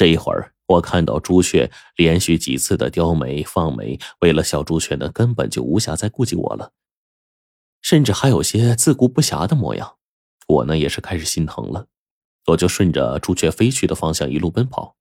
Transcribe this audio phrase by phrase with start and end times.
[0.00, 6.72] 这一会儿，我看到朱雀连续几次的叼煤放煤，为了小朱雀呢，根本就无暇再顾及我了，
[7.82, 9.96] 甚至还有些自顾不暇的模样。
[10.48, 11.88] 我呢，也是开始心疼了。
[12.46, 14.96] 我就顺着朱雀飞去的方向一路奔跑，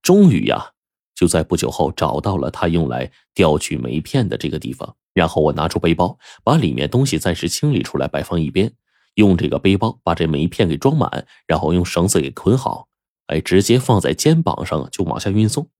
[0.00, 0.70] 终于呀，
[1.14, 4.96] 就在不久后找到了他用来调取煤片的这个地方。
[5.12, 8.72] 然后我拿出背包，把里面东西暂时清理出来，摆放一边，
[9.16, 12.87] 用这个背包把这煤片给装满，然后用绳子给捆好，
[13.28, 15.70] 哎，直接放在肩膀上就往下运送。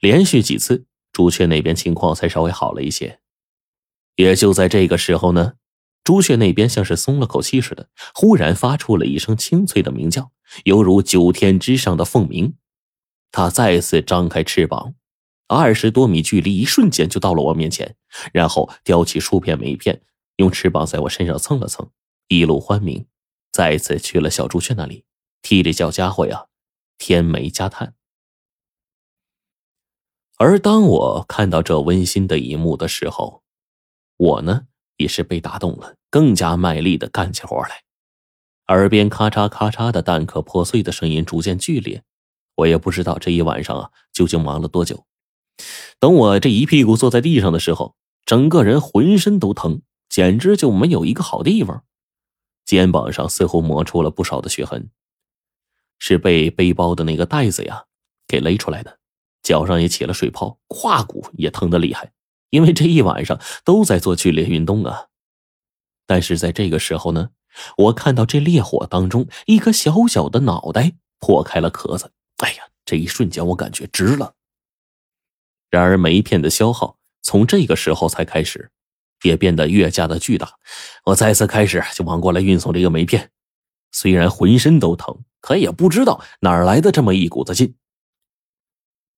[0.00, 3.20] 连续几次，朱雀那边情况才稍微好了一些。
[4.16, 5.52] 也就在这个时候呢。
[6.04, 10.32] 朱雀那边像是松了口气似的，忽然发出了一声清脆的鸣叫，
[10.64, 12.56] 犹如九天之上的凤鸣。
[13.30, 14.96] 它再次张开翅膀，
[15.46, 17.94] 二十多米距离，一瞬间就到了我面前，
[18.32, 20.02] 然后叼起数片煤片，
[20.38, 21.88] 用翅膀在我身上蹭了蹭，
[22.26, 23.06] 一路欢鸣，
[23.52, 25.04] 再次去了小朱雀那里，
[25.40, 26.46] 替这小家伙呀
[27.04, 27.96] 添煤加炭。
[30.38, 33.42] 而当我看到这温馨的一幕的时候，
[34.16, 34.68] 我呢？
[34.98, 37.82] 也是被打动了，更加卖力的干起活来，
[38.68, 42.04] 耳边咔嚓咔嚓的蛋壳破碎的声音逐渐剧烈。
[42.54, 45.04] 我也不知道这一晚上啊究竟忙了多久。
[45.98, 51.84] 等我这一屁股坐在地上的时候，整个人浑身都疼，简直就没有一个好地方。
[52.64, 54.88] 肩膀上似乎磨出了不少的血痕，
[56.04, 57.84] 是被背包的那个袋子呀
[58.26, 58.98] 给勒出来的。
[59.40, 62.10] 脚上也起了水泡，胯骨也疼得厉害。
[62.50, 65.06] 因为这一晚上都在做剧烈运动啊，
[66.04, 67.30] 但是在这个时候呢，
[67.76, 74.34] 我看到这烈火当中一颗小小的脑袋破开了壳子，哎呀，这一瞬间我感觉值了。
[75.70, 78.72] 然而煤片的消耗从这个时候才开始，
[79.22, 80.52] 也变得越加的巨大。
[81.04, 83.30] 我再次开始就忙过来运送这个煤片，
[83.92, 87.76] 虽然浑身都疼，可也不知道哪儿来的这么一股子劲。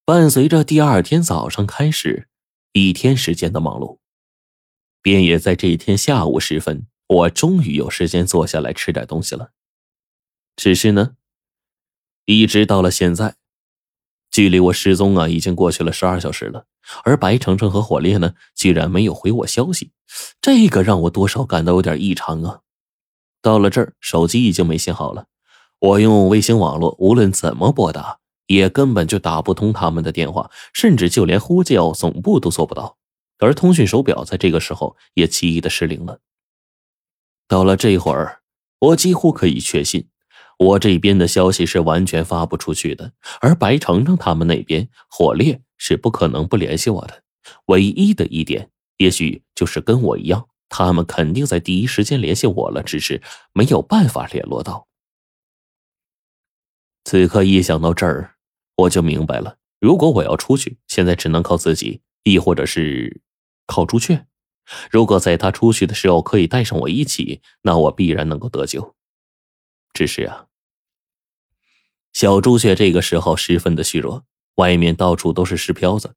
[0.05, 2.29] 伴随着第二天早上开始。
[2.77, 4.01] 一天时间的忙碌，
[5.01, 9.53] 便也在这一天下午时分，我终于有时间坐下来吃点东西了。
[10.57, 11.15] 只是呢，
[12.25, 13.37] 一直到了现在，
[14.29, 16.67] 距离我失踪啊，已经过去了十二小时了，
[17.05, 19.93] 而白程程和火烈呢，居然没有回我消息，
[20.41, 22.63] 这个让我多少感到有点异常啊。
[23.45, 25.27] 到了这儿，手机已经没信号了，
[25.79, 28.19] 我用卫星网络，无论怎么拨打。
[28.47, 32.99] 也根本就打不通他们的电话，甚至就连呼叫总部都做不到。
[33.39, 36.21] 而通讯手表在这个时候也奇异的失灵了。
[37.49, 38.41] 到了这会儿，
[38.79, 40.09] 我几乎可以确信，
[40.59, 43.13] 我这边的消息是完全发不出去的。
[43.41, 47.23] 而白程程他们那边，火烈是不可能不联系我的。
[47.67, 54.89] 唯一的一点，也许就是跟我一样，他们肯定在第一时间联系我了，只是没有办法联络到。
[57.05, 58.33] 此刻一想到这儿。
[58.77, 63.23] 我就明白了，如果我要出去，现在只能靠自己，亦或者是
[63.69, 64.27] 靠朱雀。
[64.91, 68.97] 如果在他出去的时候可以带上我一起，那我必然能够得救。
[69.93, 70.49] 只是啊，
[72.13, 74.25] 小朱雀这个时候十分的虚弱，
[74.57, 76.17] 外面到处都是石漂子。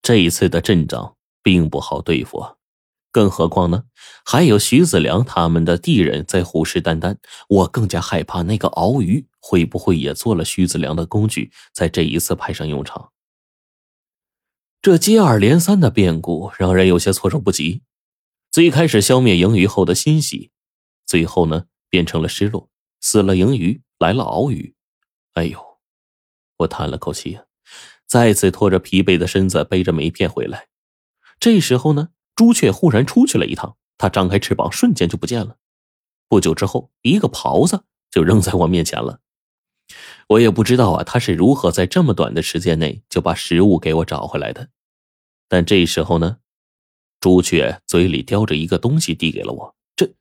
[0.00, 2.57] 这一次的阵仗并不好对付啊。
[3.10, 3.84] 更何况呢，
[4.24, 7.16] 还有徐子良他们的地人在虎视眈眈，
[7.48, 13.12] 我更加害怕那个鳌鱼会不会也做了徐子良的工具，在这一次派上用场。
[14.82, 17.82] 这接二连三的变故让人有些措手不及。
[18.50, 20.50] 最开始消灭盈余后的欣喜，
[21.06, 22.68] 最后呢变成了失落。
[23.00, 24.74] 死了盈余，来了鳌鱼。
[25.32, 25.58] 哎呦，
[26.58, 27.44] 我叹了口气啊，
[28.06, 30.68] 再次拖着疲惫的身子背着煤片回来。
[31.40, 32.10] 这时候呢。
[32.38, 35.56] 朱雀忽然出去了一趟，它张开翅膀，瞬间就不见了。
[36.28, 37.82] 不久之后，一个袍子
[38.12, 39.18] 就扔在我面前了。
[40.28, 44.68] 我也不知道啊，他是如何在这么短的时间内就把食物给我找回来的。
[45.48, 46.38] 但这时候呢，
[47.18, 50.14] 朱雀嘴里叼着一个东西递给了我，这，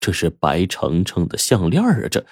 [0.00, 2.08] 这是白程程的项链啊！
[2.10, 2.26] 这，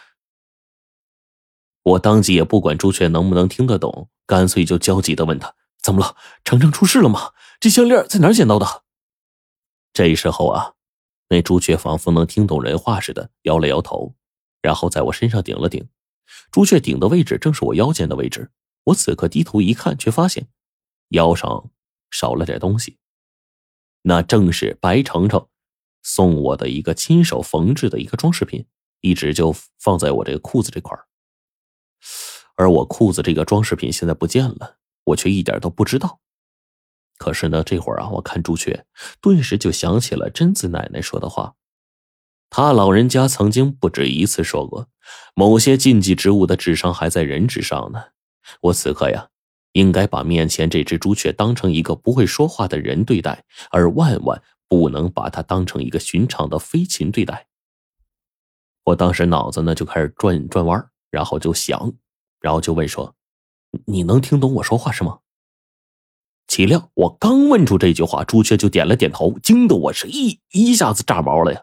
[1.85, 5.55] 我当即也不管朱雀能不能听得懂，干脆就焦急的问他。
[5.89, 6.17] 怎么了？
[6.45, 7.33] 程程出事了吗？
[7.59, 8.85] 这项链在哪儿捡到的？
[9.95, 10.75] 这时候啊，
[11.31, 14.15] 那朱雀仿佛能听懂人话似的，摇了摇头，
[14.61, 15.89] 然后在我身上顶了顶。
[16.51, 18.51] 朱雀顶的位置正是我腰间的位置。
[18.85, 20.49] 我此刻低头一看，却发现
[21.09, 21.71] 腰上
[22.11, 22.99] 少了点东西。
[24.03, 25.49] 那正是白程程
[26.03, 28.67] 送我的一个亲手缝制的一个装饰品，
[29.01, 30.95] 一直就放在我这个裤子这块
[32.57, 34.77] 而我裤子这个装饰品现在不见了。
[35.09, 36.21] 我却一点都不知道。
[37.19, 38.87] 可是呢，这会儿啊，我看朱雀，
[39.21, 41.55] 顿时就想起了贞子奶奶说的话
[42.49, 44.89] ：“他老人家曾经不止一次说过，
[45.35, 48.05] 某些禁忌之物的智商还在人之上呢。
[48.61, 49.31] 我此刻呀，
[49.73, 57.49] 应该把面前这只朱雀当成一个不会说话的人对待，而万万不能把它当成一个寻常的飞禽对待。
[58.85, 61.93] 我当时脑子呢就开始转转弯，然后就想，
[62.41, 63.17] 然后就问说
[63.87, 65.21] ：“你能听懂我说话是吗？”
[66.49, 71.63] 岂料我刚问出这句话，朱雀就点了点头，惊得我是一一下子炸毛了呀！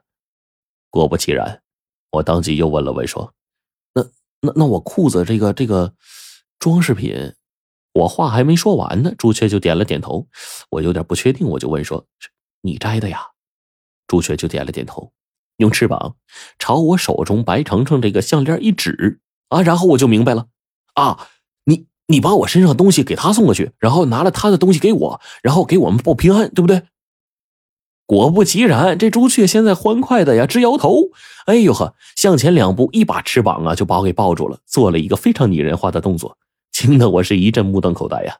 [0.91, 1.63] 果不其然，
[2.11, 3.33] 我当即又问了问说
[3.93, 4.03] ：“那
[4.41, 5.95] 那那我裤子这个这个
[6.59, 7.33] 装饰品？”
[7.93, 10.27] 我话还没说完呢，朱雀就点了点头。
[10.69, 12.05] 我有点不确定，我就问说
[12.61, 13.31] ：“你摘的呀？”
[14.05, 15.11] 朱雀就点了点头，
[15.57, 16.15] 用翅膀
[16.59, 19.19] 朝我手中白程程这个项链一指
[19.49, 20.47] 啊，然后我就明白了
[20.93, 21.27] 啊，
[22.07, 26.83] 你把我身上东西给他送过去，然后拿了他的东西给我，然后给我们报平安，对不对？
[28.05, 31.09] 果不其然，这朱雀现在欢快的呀直摇头。
[31.47, 36.37] 哎呦呵，向前两步，一把翅膀啊就把我给抱住了，做了一个非常拟人化的动作，
[36.71, 38.37] 惊得我是一阵目瞪口呆呀。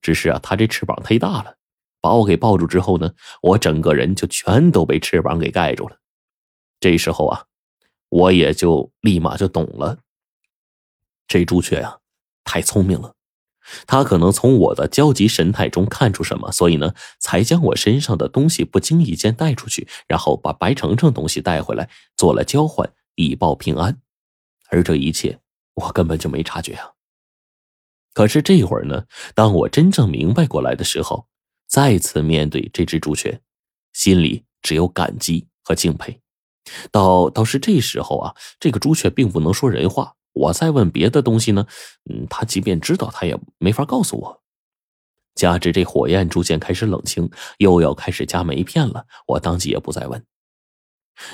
[0.00, 1.56] 只是啊，它这翅膀忒大了，
[2.00, 3.10] 把我给抱住之后呢，
[3.42, 5.98] 我整个人就全都被翅膀给盖住了。
[6.80, 7.44] 这时候啊，
[8.08, 9.98] 我也就立马就懂了，
[11.28, 11.98] 这朱雀呀，
[12.44, 13.14] 太聪明了。
[13.86, 24.02] 他可能从我的焦急神态中看出什么，所以呢，才将我身上的东西不经意间带出去，然后把白程程东西带回来做了交换，以报平安。
[24.68, 25.38] 而这一切，
[25.74, 26.92] 我根本就没察觉啊。
[28.12, 31.26] 可是这会儿呢，当我真正明白过来的时候，
[31.66, 33.40] 再次面对这只朱雀，
[33.94, 36.20] 心里只有感激和敬佩。
[36.90, 40.14] 到倒是这时候啊，这个朱雀并不能说人话。
[40.34, 41.66] 我再问别的东西呢，
[42.10, 44.42] 嗯，他即便知道，他也没法告诉我。
[45.34, 47.28] 加之这火焰逐渐开始冷清，
[47.58, 50.24] 又要开始加煤片了，我当即也不再问。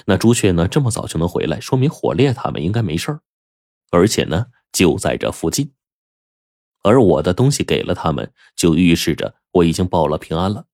[0.07, 3.21] 那朱雀呢，这么早就能回来，说明火烈他们应该没事儿，
[3.91, 5.73] 而且呢，就在这附近。
[6.83, 10.67] 而我的东西给了他们，就预示着我已经报了平安了。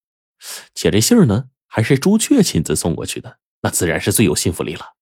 [0.74, 4.94] 且这信儿呢，还是朱雀亲自送过去的，那自然是最有信服力了。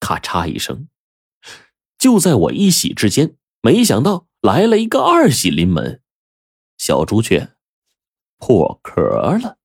[0.00, 0.88] 咔嚓一声。
[1.98, 6.00] 就在我一喜之间，没想到来了一个二喜临门，
[6.78, 7.54] 小朱雀
[8.38, 9.57] 破壳了。